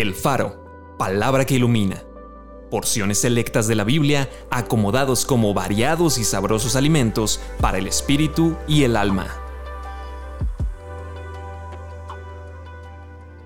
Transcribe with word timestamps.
El 0.00 0.14
Faro, 0.14 0.94
palabra 0.96 1.44
que 1.44 1.56
ilumina. 1.56 2.04
Porciones 2.70 3.18
selectas 3.18 3.66
de 3.66 3.74
la 3.74 3.82
Biblia 3.82 4.30
acomodados 4.48 5.26
como 5.26 5.52
variados 5.54 6.18
y 6.18 6.24
sabrosos 6.24 6.76
alimentos 6.76 7.40
para 7.60 7.78
el 7.78 7.88
espíritu 7.88 8.54
y 8.68 8.84
el 8.84 8.96
alma. 8.96 9.26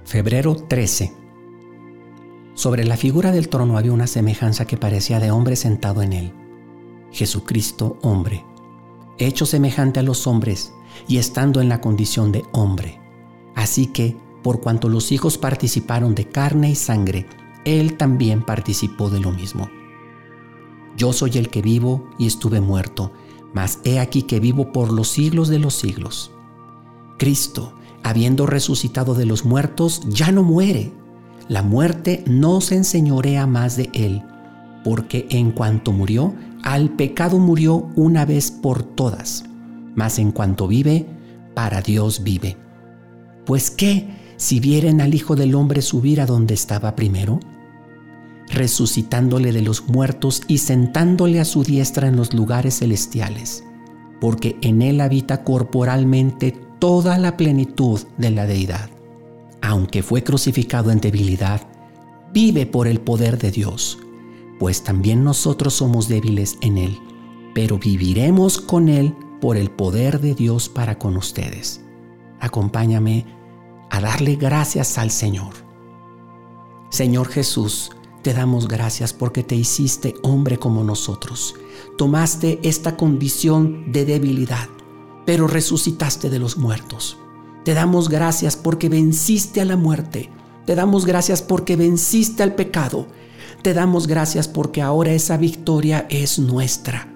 Febrero 0.05 0.55
13. 0.55 1.15
Sobre 2.53 2.85
la 2.85 2.99
figura 2.99 3.33
del 3.33 3.49
trono 3.49 3.79
había 3.79 3.93
una 3.93 4.07
semejanza 4.07 4.67
que 4.67 4.77
parecía 4.77 5.21
de 5.21 5.31
hombre 5.31 5.57
sentado 5.57 6.03
en 6.03 6.13
él. 6.13 6.35
Jesucristo, 7.13 7.99
hombre, 8.03 8.45
hecho 9.17 9.47
semejante 9.47 10.01
a 10.01 10.03
los 10.03 10.27
hombres 10.27 10.75
y 11.09 11.17
estando 11.17 11.63
en 11.63 11.71
la 11.71 11.81
condición 11.81 12.31
de 12.31 12.45
hombre. 12.53 13.01
Así 13.55 13.87
que 13.87 14.19
por 14.43 14.61
cuanto 14.61 14.89
los 14.89 15.13
hijos 15.13 15.39
participaron 15.39 16.15
de 16.15 16.29
carne 16.29 16.71
y 16.71 16.75
sangre, 16.75 17.27
Él 17.65 17.97
también 17.97 18.43
participó 18.43 19.11
de 19.11 19.21
lo 19.21 19.31
mismo. 19.33 19.71
Yo 20.97 21.13
soy 21.13 21.33
el 21.39 21.49
que 21.49 21.63
vivo 21.63 22.11
y 22.19 22.27
estuve 22.27 22.61
muerto, 22.61 23.13
mas 23.55 23.79
he 23.85 24.01
aquí 24.01 24.23
que 24.23 24.41
vivo 24.41 24.73
por 24.73 24.93
los 24.93 25.09
siglos 25.09 25.49
de 25.49 25.59
los 25.59 25.75
siglos. 25.75 26.33
Cristo, 27.19 27.75
habiendo 28.03 28.47
resucitado 28.47 29.15
de 29.15 29.27
los 29.27 29.45
muertos, 29.45 30.03
ya 30.09 30.33
no 30.33 30.43
muere. 30.43 30.93
La 31.49 31.63
muerte 31.63 32.25
no 32.27 32.61
se 32.61 32.77
enseñorea 32.77 33.47
más 33.47 33.77
de 33.77 33.91
Él, 33.93 34.23
porque 34.85 35.27
en 35.31 35.53
cuanto 35.53 35.93
murió, 35.93 36.35
al 36.63 36.91
pecado 36.91 37.39
murió 37.39 37.89
una 37.97 38.25
vez 38.25 38.51
por 38.51 38.83
todas, 38.83 39.45
mas 39.95 40.19
en 40.19 40.33
cuanto 40.33 40.69
vive, 40.69 41.07
para 41.55 41.81
Dios 41.81 42.23
vive. 42.23 42.57
Pues 43.45 43.71
qué, 43.71 44.22
si 44.37 44.61
vieren 44.61 45.01
al 45.01 45.15
Hijo 45.15 45.37
del 45.37 45.55
Hombre 45.55 45.83
subir 45.83 46.21
a 46.21 46.27
donde 46.27 46.55
estaba 46.55 46.97
primero? 46.97 47.41
Resucitándole 48.49 49.53
de 49.53 49.63
los 49.63 49.89
muertos 49.89 50.43
y 50.49 50.59
sentándole 50.59 51.41
a 51.41 51.45
su 51.45 51.63
diestra 51.63 52.09
en 52.09 52.17
los 52.17 52.35
lugares 52.35 52.79
celestiales, 52.79 53.65
porque 54.21 54.57
en 54.61 54.83
él 54.83 55.01
habita 55.01 55.45
corporalmente 55.45 56.55
toda 56.79 57.19
la 57.19 57.37
plenitud 57.37 58.01
de 58.19 58.31
la 58.31 58.47
deidad. 58.47 58.91
Aunque 59.61 60.03
fue 60.03 60.25
crucificado 60.25 60.91
en 60.91 61.01
debilidad, 61.01 61.63
vive 62.35 62.67
por 62.67 62.89
el 62.89 63.01
poder 63.01 63.39
de 63.39 63.51
Dios, 63.53 63.99
pues 64.59 64.83
también 64.83 65.25
nosotros 65.25 65.75
somos 65.75 66.09
débiles 66.09 66.59
en 66.61 66.79
él, 66.79 66.99
pero 67.55 67.79
viviremos 67.79 68.61
con 68.61 68.89
él 68.89 69.15
por 69.41 69.57
el 69.57 69.71
poder 69.71 70.21
de 70.21 70.35
Dios 70.35 70.69
para 70.69 70.99
con 70.99 71.17
ustedes. 71.17 71.81
Acompáñame 72.41 73.25
a 73.93 74.01
darle 74.01 74.37
gracias 74.37 74.97
al 74.97 75.11
Señor. 75.11 75.53
Señor 76.89 77.29
Jesús, 77.29 77.91
te 78.23 78.33
damos 78.33 78.67
gracias 78.67 79.13
porque 79.13 79.43
te 79.43 79.55
hiciste 79.55 80.15
hombre 80.23 80.59
como 80.59 80.83
nosotros. 80.83 81.55
Tomaste 81.99 82.59
esta 82.63 82.97
condición 82.97 83.93
de 83.93 84.07
debilidad, 84.07 84.67
pero 85.27 85.47
resucitaste 85.47 86.31
de 86.31 86.39
los 86.39 86.57
muertos. 86.57 87.19
Te 87.67 87.75
damos 87.75 88.09
gracias 88.09 88.57
porque 88.57 88.89
venciste 88.89 89.61
a 89.61 89.67
la 89.67 89.77
muerte. 89.77 90.31
Te 90.65 90.75
damos 90.75 91.05
gracias 91.05 91.43
porque 91.43 91.77
venciste 91.77 92.43
al 92.43 92.55
pecado. 92.55 93.09
Te 93.63 93.75
damos 93.75 94.07
gracias 94.07 94.49
porque 94.49 94.81
ahora 94.81 95.13
esa 95.13 95.37
victoria 95.37 96.07
es 96.09 96.39
nuestra. 96.39 97.13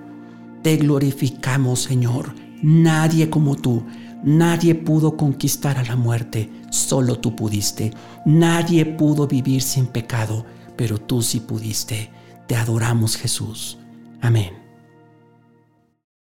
Te 0.63 0.77
glorificamos, 0.77 1.81
Señor. 1.81 2.46
Nadie 2.63 3.31
como 3.31 3.57
tú 3.57 3.83
Nadie 4.27 4.75
pudo 4.75 5.17
conquistar 5.17 5.79
a 5.79 5.85
la 5.85 5.95
muerte, 5.95 6.51
solo 6.71 7.21
tú 7.21 7.37
pudiste. 7.37 7.93
Nadie 8.25 8.85
pudo 8.85 9.29
vivir 9.29 9.63
sin 9.63 9.87
pecado, 9.87 10.45
pero 10.77 10.99
tú 10.99 11.23
sí 11.23 11.41
pudiste. 11.41 12.11
Te 12.49 12.57
adoramos 12.57 13.17
Jesús. 13.17 13.79
Amén. 14.21 14.66